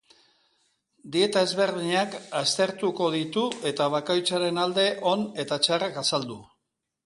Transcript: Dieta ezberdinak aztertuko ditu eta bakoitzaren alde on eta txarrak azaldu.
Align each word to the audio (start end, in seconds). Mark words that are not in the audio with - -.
Dieta 1.15 1.43
ezberdinak 1.47 2.17
aztertuko 2.41 3.11
ditu 3.17 3.45
eta 3.73 3.89
bakoitzaren 3.99 4.61
alde 4.65 4.89
on 5.15 5.25
eta 5.45 5.63
txarrak 5.69 6.05
azaldu. 6.07 6.45